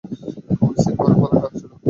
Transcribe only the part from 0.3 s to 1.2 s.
কাপড় ইস্ত্রি করার